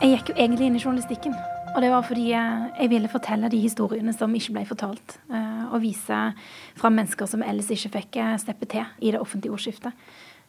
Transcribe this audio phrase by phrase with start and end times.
[0.00, 1.34] Jeg gikk jo egentlig inn i journalistikken.
[1.70, 5.18] Og det var fordi jeg ville fortelle de historiene som ikke ble fortalt.
[5.30, 6.18] eh, Og vise
[6.74, 9.92] fram mennesker som ellers ikke fikk steppe til i det offentlige ordskiftet.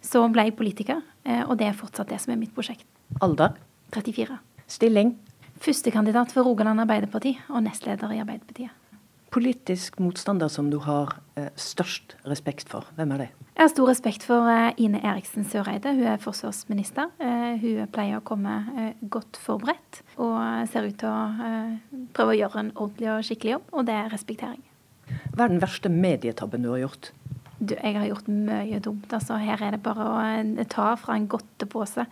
[0.01, 2.85] Så ble jeg politiker, eh, og det er fortsatt det som er mitt prosjekt.
[3.21, 3.53] Alder?
[3.93, 4.39] 34.
[4.67, 5.15] Stilling?
[5.59, 8.71] Førstekandidat for Rogaland Arbeiderparti og nestleder i Arbeiderpartiet.
[9.31, 13.27] Politisk motstander som du har eh, størst respekt for, hvem er det?
[13.55, 15.93] Jeg har stor respekt for eh, Ine Eriksen Søreide.
[15.95, 17.13] Hun er forsvarsminister.
[17.23, 18.57] Eh, Hun pleier å komme
[19.13, 20.35] godt forberedt og
[20.71, 21.47] ser ut til å
[22.11, 24.67] prøve å gjøre en ordentlig og skikkelig jobb, og det respekterer jeg.
[25.31, 27.13] Hva er den verste medietabben du har gjort?
[27.61, 29.11] Du, jeg har gjort mye dumt.
[29.13, 32.07] altså Her er det bare å eh, ta fra en godtepose.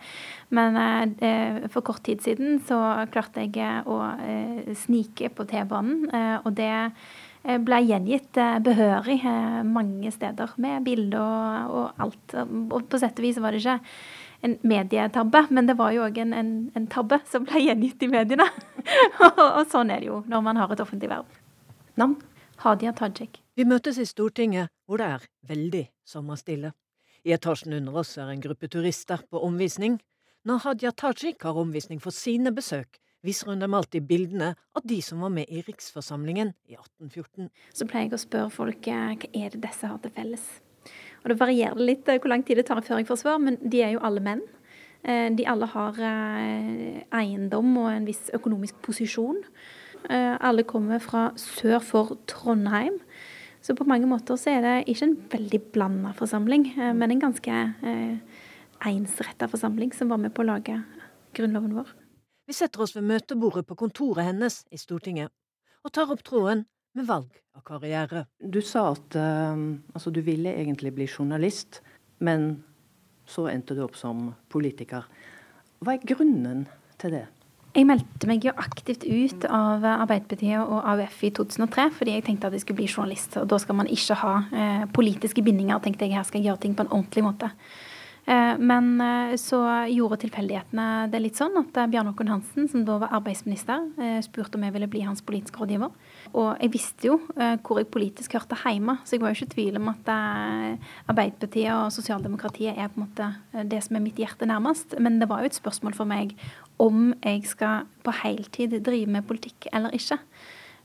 [0.54, 2.78] Men eh, for kort tid siden så
[3.10, 8.60] klarte jeg eh, å eh, snike på T-banen, eh, og det eh, ble gjengitt eh,
[8.62, 12.38] behørig eh, mange steder, med bilder og, og alt.
[12.70, 13.78] Og på sett og vis var det ikke
[14.46, 18.12] en medietabbe, men det var jo òg en, en, en tabbe som ble gjengitt i
[18.14, 18.46] mediene.
[19.26, 21.40] og, og sånn er det jo når man har et offentlig verv.
[21.98, 22.20] Navn?
[22.60, 23.40] Hadia Tajik.
[23.56, 26.72] Vi møtes i Stortinget, hvor det er veldig sommerstille.
[27.22, 30.00] I etasjen under oss er en gruppe turister på omvisning.
[30.48, 34.98] Når Hadia Tajik har omvisning for sine besøk, viser hun dem alltid bildene av de
[35.04, 37.50] som var med i riksforsamlingen i 1814.
[37.76, 40.46] Så pleier jeg å spørre folk eh, hva er det disse har til felles.
[41.20, 43.60] Og det varierer litt eh, hvor lang tid det tar før jeg får svar, men
[43.60, 44.42] de er jo alle menn.
[45.04, 46.00] Eh, De alle har
[47.20, 49.44] eiendom og en viss økonomisk posisjon.
[50.08, 52.94] Alle kommer fra sør for Trondheim.
[53.60, 57.24] Så på mange måter så er det ikke en veldig blanda forsamling, eh, men en
[57.26, 58.40] ganske eh,
[58.88, 60.78] ensretta forsamling som var med på å lage
[61.36, 61.92] grunnloven vår.
[62.48, 65.30] Vi setter oss ved møtebordet på kontoret hennes i Stortinget,
[65.84, 66.64] og tar opp tråden
[66.96, 68.24] med valg av karriere.
[68.40, 71.82] Du sa at eh, altså, du ville egentlig bli journalist,
[72.24, 72.64] men
[73.28, 75.04] så endte du opp som politiker.
[75.84, 76.64] Hva er grunnen
[77.00, 77.26] til det?
[77.70, 82.48] Jeg meldte meg jo aktivt ut av Arbeiderpartiet og AUF i 2003 fordi jeg tenkte
[82.48, 83.36] at jeg skulle bli journalist.
[83.38, 85.78] Og da skal man ikke ha eh, politiske bindinger.
[85.78, 87.52] tenkte jeg Her skal jeg gjøre ting på en ordentlig måte.
[88.30, 89.58] Eh, men eh, så
[89.90, 93.88] gjorde tilfeldighetene det litt sånn at eh, Bjarne Håkon Hansen, som da var arbeidsminister,
[94.22, 95.90] spurte om jeg ville bli hans politiske rådgiver.
[96.30, 97.16] Og jeg visste jo
[97.64, 100.10] hvor jeg politisk hørte hjemme, så jeg var jo ikke i tvil om at
[101.10, 104.94] Arbeiderpartiet og sosialdemokratiet er på en måte det som er mitt hjerte nærmest.
[105.02, 106.36] Men det var jo et spørsmål for meg
[106.80, 110.20] om jeg skal på heltid drive med politikk eller ikke.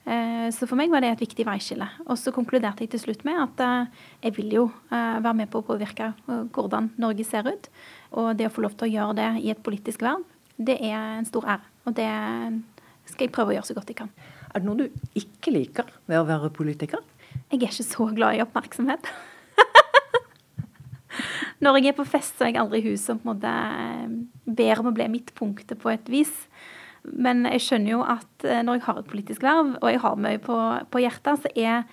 [0.05, 1.87] Eh, Så for meg var det et viktig veiskille.
[2.05, 5.49] Og så konkluderte jeg til slutt med at eh, jeg vil jo eh, være med
[5.49, 7.69] på å påvirke hvordan Norge ser ut.
[8.13, 10.23] Og det å få lov til å gjøre det i et politisk verv,
[10.57, 11.65] det er en stor ære.
[11.85, 12.09] Og det
[13.09, 14.13] skal jeg prøve å gjøre så godt jeg kan.
[14.53, 17.01] Er det noe du ikke liker ved å være politiker?
[17.49, 19.09] Jeg er ikke så glad i oppmerksomhet.
[21.63, 23.51] Når jeg er på fest, så er jeg aldri hun som på en måte
[24.55, 26.33] ber om å bli midtpunktet på et vis.
[27.13, 30.19] Men jeg skjønner jo at eh, når jeg har et politisk verv, og jeg har
[30.21, 30.57] mye på,
[30.91, 31.83] på hjertet, så er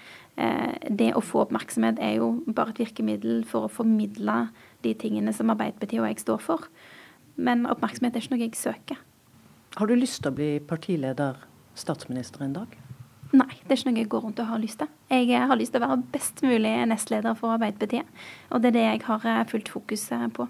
[0.41, 4.47] eh, det å få oppmerksomhet er jo bare et virkemiddel for å formidle
[4.87, 6.69] de tingene som Arbeiderpartiet og jeg står for.
[7.37, 9.03] Men oppmerksomhet er ikke noe jeg søker.
[9.77, 11.45] Har du lyst til å bli partileder,
[11.78, 12.72] statsminister en dag?
[13.33, 14.91] Nei, det er ikke noe jeg går rundt og har lyst til.
[15.12, 18.09] Jeg eh, har lyst til å være best mulig nestleder for Arbeiderpartiet.
[18.53, 20.49] Og det er det jeg har fullt fokus på.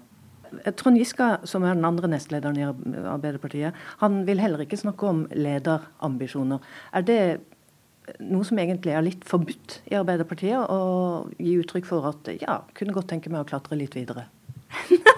[0.79, 5.25] Trond Giske, som er den andre nestlederen i Arbeiderpartiet, han vil heller ikke snakke om
[5.33, 6.63] lederambisjoner.
[6.93, 7.19] Er det
[8.19, 12.95] noe som egentlig er litt forbudt i Arbeiderpartiet, å gi uttrykk for at ja, kunne
[12.95, 14.27] godt tenke meg å klatre litt videre?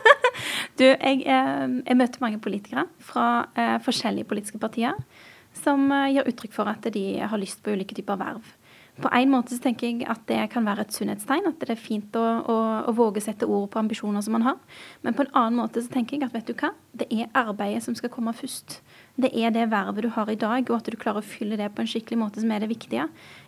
[0.75, 4.97] Du, jeg, eh, jeg møter mange politikere fra eh, forskjellige politiske partier
[5.55, 8.49] som eh, gir uttrykk for at de har lyst på ulike typer verv.
[9.01, 11.79] På en måte så tenker jeg at det kan være et sunnhetstegn, at det er
[11.79, 12.57] fint å, å,
[12.87, 14.61] å våge sette ord på ambisjoner som man har.
[15.03, 17.83] Men på en annen måte så tenker jeg at vet du hva, det er arbeidet
[17.83, 18.79] som skal komme først.
[19.15, 21.69] Det er det vervet du har i dag, og at du klarer å fylle det
[21.71, 23.05] på en skikkelig måte som er det viktige.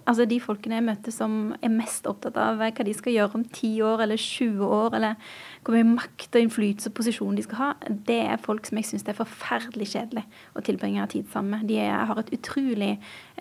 [0.07, 3.43] Altså De folkene jeg møter som er mest opptatt av hva de skal gjøre om
[3.43, 5.33] 10 år eller 20 år, eller
[5.67, 7.69] hvor mye makt og innflytelse og posisjon de skal ha,
[8.07, 10.23] det er folk som jeg syns er forferdelig kjedelig
[10.55, 11.67] å tilbringe tid sammen med.
[11.67, 12.93] De har et utrolig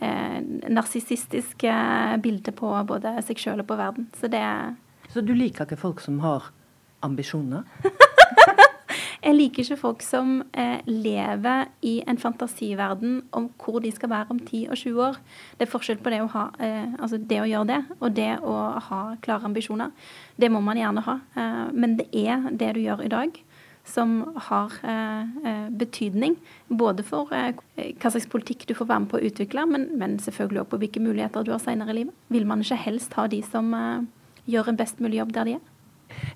[0.02, 4.10] eh, narsissistisk eh, bilde på både seg sjøl og på verden.
[4.18, 4.42] Så det
[5.14, 6.50] Så du liker ikke folk som har
[7.06, 7.62] ambisjoner?
[9.26, 14.30] Jeg liker ikke folk som eh, lever i en fantasiverden om hvor de skal være
[14.30, 15.18] om 10 og 20 år.
[15.58, 18.28] Det er forskjell på det å, ha, eh, altså det å gjøre det, og det
[18.46, 18.54] å
[18.86, 19.90] ha klare ambisjoner.
[20.38, 21.16] Det må man gjerne ha.
[21.42, 23.42] Eh, men det er det du gjør i dag
[23.86, 24.16] som
[24.48, 26.38] har eh, eh, betydning.
[26.68, 27.58] Både for eh,
[27.98, 30.84] hva slags politikk du får være med på å utvikle, men, men selvfølgelig også på
[30.84, 32.26] hvilke muligheter du har senere i livet.
[32.30, 33.74] Vil man ikke helst ha de som
[34.46, 35.72] gjør en best mulig jobb der de er.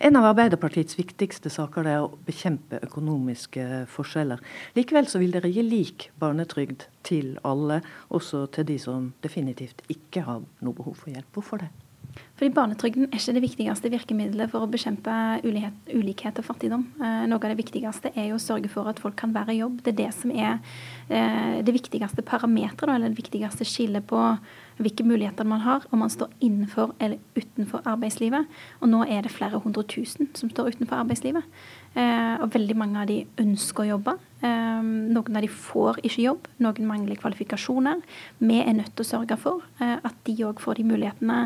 [0.01, 4.41] En av Arbeiderpartiets viktigste saker er å bekjempe økonomiske forskjeller.
[4.79, 10.25] Likevel så vil dere gi lik barnetrygd til alle, også til de som definitivt ikke
[10.27, 11.31] har noe behov for hjelp.
[11.37, 11.71] Hvorfor det?
[12.39, 15.13] Fordi Barnetrygden er ikke det viktigste virkemidlet for å bekjempe
[15.45, 16.87] ulikhet, og fattigdom.
[16.97, 19.61] Eh, noe av det viktigste er jo å sørge for at folk kan være i
[19.61, 19.83] jobb.
[19.85, 20.57] Det er det som er
[21.13, 24.23] eh, det viktigste parameteret, eller det viktigste skillet på
[24.81, 28.49] hvilke muligheter man har, om man står innenfor eller utenfor arbeidslivet.
[28.81, 31.47] Og nå er det flere hundre tusen som står utenfor arbeidslivet.
[31.99, 34.17] Eh, og veldig mange av de ønsker å jobbe.
[34.41, 38.01] Eh, noen av de får ikke jobb, noen mangler kvalifikasjoner.
[38.39, 41.41] Vi er nødt til å sørge for eh, at de òg får de mulighetene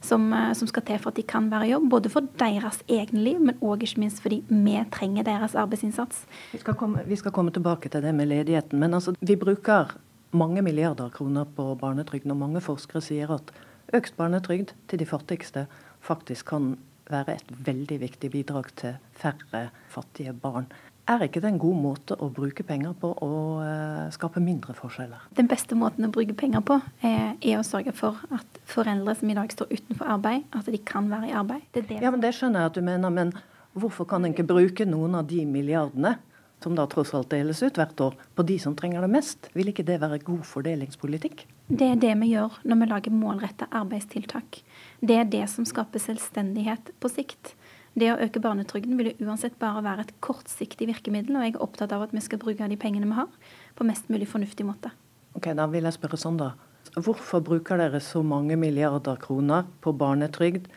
[0.00, 1.88] som, eh, som, skal til for at de kan være i jobb.
[1.92, 6.24] Både for deres egne liv, men òg ikke minst fordi vi trenger deres arbeidsinnsats.
[6.54, 8.80] Vi skal, komme, vi skal komme tilbake til det med ledigheten.
[8.80, 9.98] Men altså, vi bruker
[10.30, 12.34] mange milliarder kroner på barnetrygden.
[12.34, 13.52] Og mange forskere sier at
[13.96, 15.66] økt barnetrygd til de fattigste
[16.04, 16.76] faktisk kan
[17.08, 20.68] være et veldig viktig bidrag til færre fattige barn.
[21.08, 23.28] Er ikke det en god måte å bruke penger på å
[23.64, 25.22] uh, skape mindre forskjeller?
[25.38, 29.32] Den beste måten å bruke penger på er, er, å sørge for at foreldre som
[29.32, 31.64] i dag står utenfor arbeid, at de kan være i arbeid.
[31.72, 33.32] Det det ja, men Det skjønner jeg at du mener, men
[33.72, 36.18] hvorfor kan en ikke bruke noen av de milliardene
[36.62, 39.48] som da tross alt deles ut hvert år, på de som trenger det mest.
[39.54, 41.44] Vil ikke det være god fordelingspolitikk?
[41.68, 44.60] Det er det vi gjør når vi lager målrettede arbeidstiltak.
[45.00, 47.54] Det er det som skaper selvstendighet på sikt.
[47.98, 51.94] Det å øke barnetrygden vil uansett bare være et kortsiktig virkemiddel, og jeg er opptatt
[51.94, 53.30] av at vi skal bruke de pengene vi har,
[53.74, 54.92] på mest mulig fornuftig måte.
[55.34, 56.52] Ok, Da vil jeg spørre sånn, da.
[56.96, 60.68] Hvorfor bruker dere så mange milliarder kroner på barnetrygd?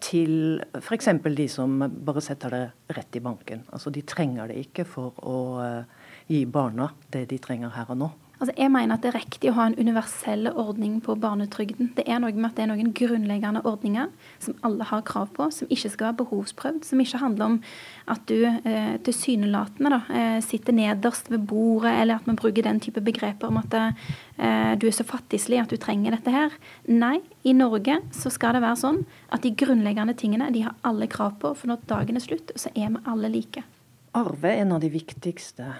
[0.00, 1.08] Til f.eks.
[1.36, 3.64] de som bare setter det rett i banken.
[3.72, 7.98] Altså De trenger det ikke for å uh, gi barna det de trenger her og
[8.04, 8.10] nå.
[8.38, 11.90] Altså, jeg mener at det er riktig å ha en universell ordning på barnetrygden.
[11.96, 14.12] Det er noe med at det er noen grunnleggende ordninger
[14.44, 16.84] som alle har krav på, som ikke skal være behovsprøvd.
[16.86, 17.56] Som ikke handler om
[18.14, 23.02] at du eh, tilsynelatende eh, sitter nederst ved bordet, eller at man bruker den type
[23.02, 26.54] begreper om at eh, du er så fattigslig at du trenger dette her.
[26.86, 29.02] Nei, i Norge så skal det være sånn
[29.34, 32.70] at de grunnleggende tingene de har alle krav på, for når dagen er slutt, så
[32.78, 33.66] er vi alle like.
[34.18, 35.72] Arve er en av de viktigste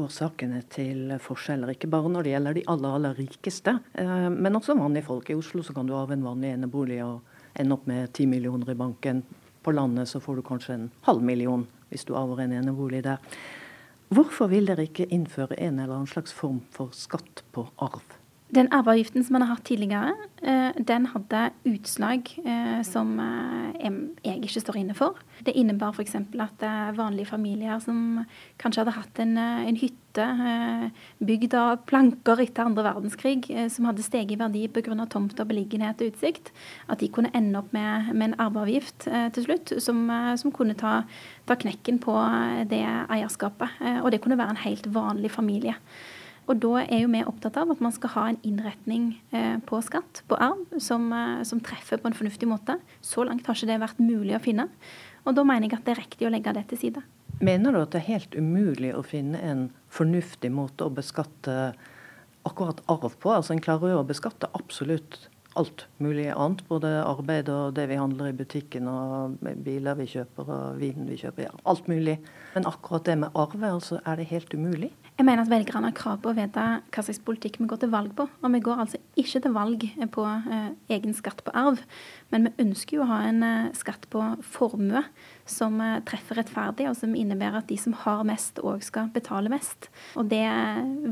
[0.00, 1.74] årsakene til forskjeller.
[1.74, 5.30] Ikke bare når det gjelder de aller, aller rikeste, eh, men også vanlige folk.
[5.30, 7.20] I Oslo så kan du arve en vanlig enebolig og
[7.54, 9.22] ende opp med ti millioner i banken.
[9.62, 13.22] På landet så får du kanskje en halv million hvis du arver en enebolig der.
[14.14, 18.18] Hvorfor vil dere ikke innføre en eller annen slags form for skatt på arv?
[18.54, 20.12] Den arveavgiften som man har hatt tidligere,
[20.42, 23.88] eh, den hadde utslag eh, som eh,
[24.22, 25.18] jeg ikke står inne for.
[25.42, 26.14] Det innebar f.eks.
[26.14, 26.62] at
[26.94, 28.22] vanlige familier som
[28.62, 30.28] kanskje hadde hatt en, en hytte
[31.18, 34.94] bygd av planker etter andre verdenskrig, som hadde steget i verdi pga.
[35.10, 36.52] tomt og beliggenhet og utsikt,
[36.86, 40.06] at de kunne ende opp med, med en arveavgift til slutt som,
[40.38, 41.00] som kunne ta,
[41.46, 42.14] ta, knekken på
[42.70, 43.74] det eierskapet.
[44.04, 45.74] Og det kunne være en helt vanlig familie.
[46.44, 49.80] Og da er jo vi opptatt av at man skal ha en innretning eh, på
[49.84, 52.76] skatt, på arv, som, eh, som, treffer på en fornuftig måte.
[53.00, 54.68] Så langt har ikke det vært mulig å finne.
[55.24, 57.04] Og da mener jeg at det er riktig å legge det til side.
[57.44, 61.72] Mener du at det er helt umulig å finne en fornuftig måte å beskatte
[62.44, 63.32] akkurat arv på?
[63.32, 65.24] Altså En klarer jo å beskatte absolutt
[65.58, 66.60] alt mulig annet.
[66.68, 71.18] Både arbeid og det vi handler i butikken, og biler vi kjøper og vinen vi
[71.20, 71.48] kjøper.
[71.48, 72.18] Ja, alt mulig.
[72.54, 74.92] Men akkurat det med arve, altså er det helt umulig?
[75.14, 77.92] Jeg mener at velgerne har krav på å vite hva slags politikk vi går til
[77.92, 78.26] valg på.
[78.26, 79.84] Og vi går altså ikke til valg
[80.16, 81.78] på eh, egen skatt på arv,
[82.34, 84.24] men vi ønsker jo å ha en eh, skatt på
[84.56, 85.04] formue
[85.46, 89.52] som eh, treffer rettferdig, og som innebærer at de som har mest, òg skal betale
[89.54, 89.86] mest.
[90.18, 90.48] Og det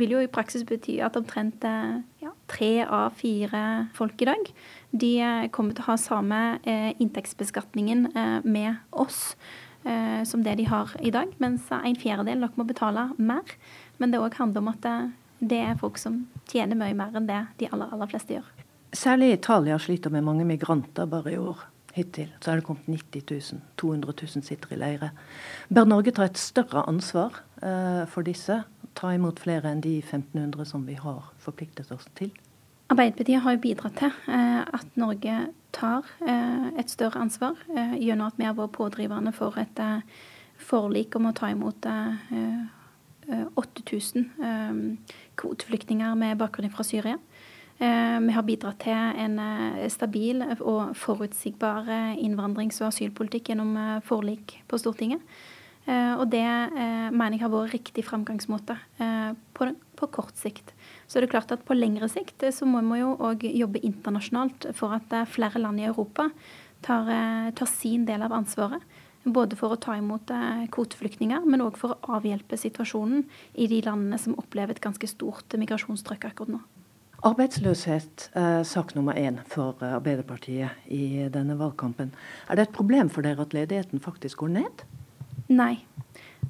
[0.01, 4.55] vil jo i praksis bety at omtrent eh, ja, tre av fire folk i dag
[4.93, 9.37] de eh, kommer til å ha samme eh, inntektsbeskatningen eh, med oss
[9.85, 13.57] eh, som det de har i dag, mens en fjerdedel nok må betale mer.
[14.03, 14.97] Men det òg handler om at det,
[15.39, 18.49] det, er folk som tjener mye mer enn det de aller, aller fleste gjør.
[18.93, 21.61] Særlig Italia sliter med mange migranter bare i år.
[21.95, 23.61] Hittil så er det kommet 90 000.
[23.79, 25.11] 200 000 sitter i leire.
[25.69, 28.63] Bør Norge ta et større ansvar eh, for disse?
[28.99, 32.33] Ta imot flere enn de 1500 som vi har forpliktet oss til?
[32.93, 35.39] Arbeiderpartiet har jo bidratt til eh, at Norge
[35.73, 40.03] tar eh, et større ansvar eh, gjennom at vi har vært pådriverne for et eh,
[40.59, 42.33] forlik om å ta imot eh,
[43.29, 47.19] 8000 eh, eh, kvoteflyktninger med bakgrunn fra Syria.
[47.79, 49.39] Eh, vi har bidratt til en
[49.91, 51.89] stabil og forutsigbar
[52.19, 55.21] innvandrings- og asylpolitikk gjennom forlik på Stortinget.
[55.83, 56.47] Og det
[57.11, 58.77] mener jeg har vært riktig framgangsmåte
[59.59, 60.71] på, kort sikt.
[61.09, 64.69] Så det er klart at på lengre sikt så må vi jo òg jobbe internasjonalt
[64.79, 66.29] for at flere land i Europa
[66.87, 67.11] tar,
[67.51, 68.79] tar sin del av ansvaret.
[69.25, 70.31] Både for å ta imot
[70.75, 73.23] kvoteflyktninger, men òg for å avhjelpe situasjonen
[73.55, 76.63] i de landene som opplever et ganske stort migrasjonstrykk akkurat nå.
[77.23, 82.11] Arbeidsløshet er sak nummer én for Arbeiderpartiet i denne valgkampen.
[82.51, 84.83] Er det et problem for dere at ledigheten faktisk går ned?
[85.47, 85.77] Nei.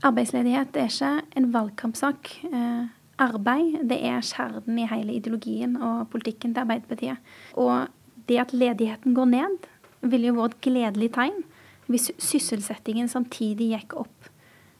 [0.01, 2.33] Arbeidsledighet er ikke en valgkampsak.
[2.49, 2.89] Eh,
[3.21, 7.21] arbeid det er kjernen i hele ideologien og politikken til Arbeiderpartiet.
[7.53, 7.93] Og
[8.31, 9.69] det at ledigheten går ned,
[10.01, 11.45] ville jo vært et gledelig tegn
[11.91, 14.33] hvis sysselsettingen samtidig gikk opp.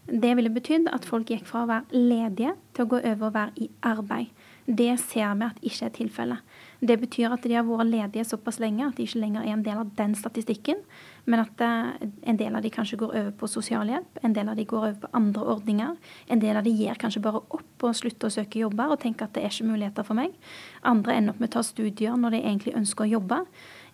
[0.03, 3.35] Det ville betydd at folk gikk fra å være ledige til å gå over å
[3.37, 4.33] være i arbeid.
[4.67, 6.43] Det ser vi at ikke er tilfellet.
[6.83, 9.65] Det betyr at de har vært ledige såpass lenge at de ikke lenger er en
[9.67, 10.81] del av den statistikken,
[11.27, 14.59] men at eh, en del av de kanskje går over på sosialhjelp, en del av
[14.59, 15.95] de går over på andre ordninger.
[16.31, 19.27] En del av de gir kanskje bare opp og slutter å søke jobber og tenker
[19.27, 20.35] at det er ikke muligheter for meg.
[20.83, 23.43] Andre ender opp med å ta studier når de egentlig ønsker å jobbe.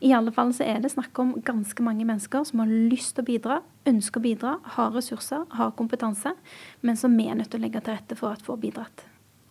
[0.00, 3.24] I alle fall så er det snakk om ganske mange mennesker som har lyst til
[3.24, 6.36] å bidra, ønsker å bidra, har ressurser, har kompetanse,
[6.86, 9.06] men som vi er nødt til å legge til rette for at får bidratt.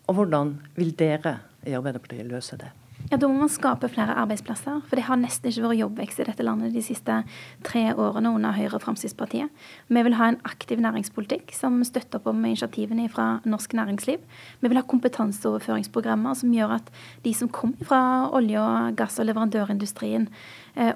[0.08, 2.72] Og hvordan vil dere i Arbeiderpartiet løse det?
[3.08, 4.82] Ja, Da må man skape flere arbeidsplasser.
[4.90, 7.22] For det har nesten ikke vært jobbvekst i dette landet de siste
[7.64, 9.48] tre årene under Høyre og Fremskrittspartiet.
[9.88, 14.20] Vi vil ha en aktiv næringspolitikk som støtter opp om initiativene fra norsk næringsliv.
[14.60, 16.92] Vi vil ha kompetanseoverføringsprogrammer som gjør at
[17.24, 18.02] de som kommer fra
[18.36, 20.28] olje- og gass- og leverandørindustrien,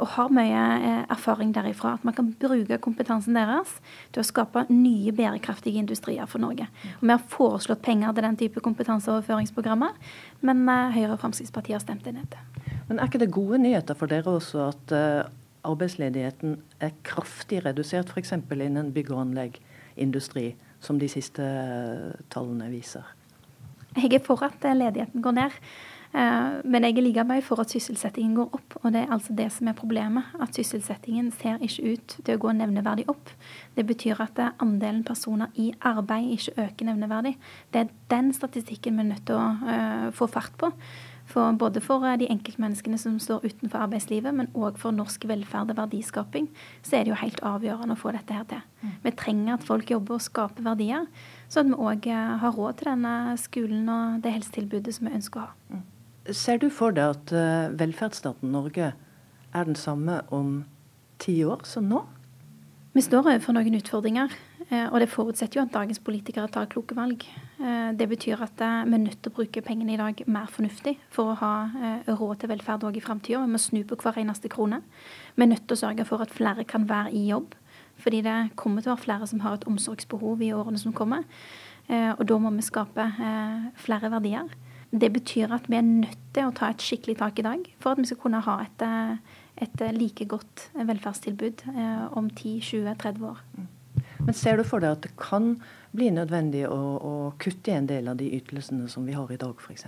[0.02, 1.96] og har mye eh, erfaring derifra.
[1.98, 3.74] At man kan bruke kompetansen deres
[4.14, 6.68] til å skape nye bærekraftige industrier for Norge.
[7.00, 9.98] Og Vi har foreslått penger til den type kompetanseoverføringsprogrammer,
[10.42, 12.38] men eh, Høyre og Fremskrittspartiet har stemt det ned.
[12.90, 14.96] Men er ikke det gode nyheter for dere også at
[15.62, 18.34] arbeidsledigheten er kraftig redusert, f.eks.
[18.34, 21.46] innen bygg- og anlegg-industri, som de siste
[22.34, 23.06] tallene viser?
[23.96, 25.58] Jeg er for at ledigheten går ned.
[26.12, 29.36] Eh, men jeg er like mye for at sysselsettingen går opp, og det er altså
[29.38, 30.34] det som er problemet.
[30.44, 33.32] At sysselsettingen ser ikke ut til å gå nevneverdig opp.
[33.78, 37.38] Det betyr at andelen personer i arbeid ikke øker nevneverdig.
[37.72, 40.74] Det er den statistikken vi er nødt til å uh, få fart på.
[41.32, 45.80] For både for de enkeltmenneskene som står utenfor arbeidslivet, men òg for norsk velferd og
[45.80, 46.50] verdiskaping,
[46.84, 48.66] så er det jo helt avgjørende å få dette her til.
[48.82, 48.98] Mm.
[49.06, 51.08] Vi trenger at folk jobber og skaper verdier,
[51.48, 55.16] sånn at vi òg eh, har råd til denne skolen og det helsetilbudet som vi
[55.22, 55.82] ønsker å ha.
[56.30, 60.60] Ser du for deg at uh, velferdsstaten Norge er den samme om
[61.22, 62.04] ti år som nå?
[62.94, 64.36] Vi står overfor noen utfordringer,
[64.68, 67.26] uh, og det forutsetter jo at dagens politikere tar kloke valg.
[67.58, 71.00] Uh, det betyr at vi er nødt til å bruke pengene i dag mer fornuftig
[71.10, 71.52] for å ha
[72.06, 73.42] råd til velferd òg i framtida.
[73.42, 74.84] Vi må snu på hver eneste krone.
[75.34, 77.58] Vi er nødt til å sørge for at flere kan være i jobb.
[78.02, 81.26] Fordi det kommer til å være flere som har et omsorgsbehov i årene som kommer.
[81.92, 83.04] Og da må vi skape
[83.84, 84.50] flere verdier.
[84.92, 87.94] Det betyr at vi er nødt til å ta et skikkelig tak i dag for
[87.94, 93.24] at vi skal kunne ha et, eh, et eh, like godt velferdstilbud eh, om 10-20-30
[93.30, 93.40] år.
[93.56, 93.70] Mm.
[94.26, 95.56] Men ser du for deg at det kan
[95.96, 99.40] bli nødvendig å, å kutte i en del av de ytelsene som vi har i
[99.40, 99.88] dag, f.eks.?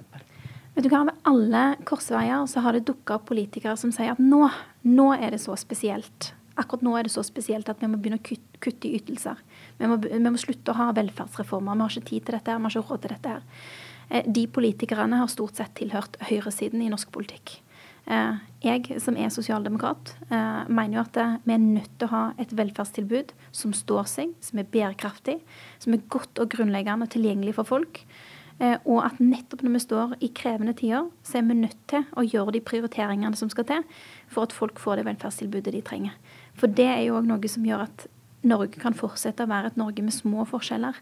[0.74, 4.24] Vet du hva, Ved alle korsveier så har det dukka opp politikere som sier at
[4.24, 4.48] nå,
[4.88, 6.32] nå er det så spesielt.
[6.58, 9.40] Akkurat nå er det så spesielt at vi må begynne å kutte, kutte i ytelser.
[9.78, 11.76] Vi må, vi må, slutte å ha velferdsreformer.
[11.76, 13.34] Vi har ikke tid til dette, her, vi har ikke råd til dette.
[13.38, 13.83] her.
[14.10, 17.60] Eh, de politikerne har stort sett tilhørt høyresiden i norsk politikk.
[18.06, 22.34] Eh, jeg som er sosialdemokrat, eh, mener jo at vi er nødt til å ha
[22.38, 25.40] et velferdstilbud som står seg, som er bærekraftig,
[25.80, 28.06] som er godt og grunnleggende og tilgjengelig for folk.
[28.86, 32.22] Og at nettopp når vi står i krevende tider, så er vi nødt til å
[32.22, 33.84] gjøre de prioriteringene som skal til
[34.28, 36.14] for at folk får det velferdstilbudet de trenger.
[36.54, 38.08] For det er jo òg noe som gjør at
[38.44, 40.98] Norge kan fortsette å være et Norge med små forskjeller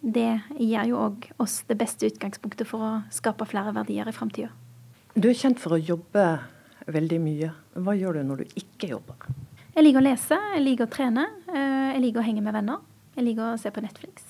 [0.00, 4.52] det gir jo òg oss det beste utgangspunktet for å skape flere verdier i framtida.
[5.18, 6.24] Du er kjent for å jobbe
[6.86, 7.50] veldig mye.
[7.74, 9.26] Hva gjør du når du ikke jobber?
[9.74, 12.84] Jeg liker å lese, jeg liker å trene, eh, jeg liker å henge med venner.
[13.16, 14.24] Jeg liker å se på Netflix.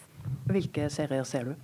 [0.49, 1.55] Hvilke serier ser du?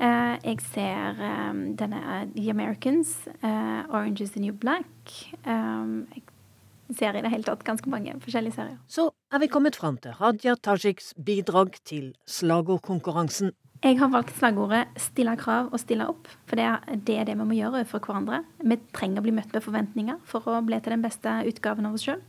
[0.00, 2.00] Eh, jeg ser um, denne
[2.32, 4.88] The Americans, Orange is the New Black.
[5.44, 6.22] Jeg
[6.96, 8.78] ser i det hele tatt ganske mange forskjellige serier.
[8.90, 13.54] Så er vi kommet fram til Hadia Tajiks bidrag til slagordkonkurransen.
[13.80, 16.80] Jeg har valgt slagordet 'stille krav og stille opp', for det er,
[17.24, 18.44] det vi må gjøre for hverandre.
[18.62, 21.94] Vi trenger å bli møtt med forventninger for å bli til den beste utgaven av
[21.94, 22.20] oss sjøl.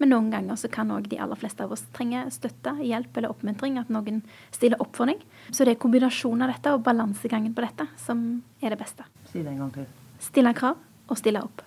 [0.00, 3.30] Men noen ganger så kan òg de aller fleste av oss trenge støtte, hjelp eller
[3.30, 3.78] oppmuntring.
[3.78, 5.22] At noen stiller opp for deg.
[5.52, 9.06] Så det er kombinasjonen av dette og balansegangen på dette som er det beste.
[9.30, 9.86] Si det en gang til.
[10.18, 10.76] Stille krav
[11.08, 11.62] og stille opp.